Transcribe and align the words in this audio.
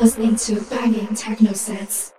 listening 0.00 0.34
to 0.34 0.58
banging 0.62 1.14
techno 1.14 1.52
sets. 1.52 2.14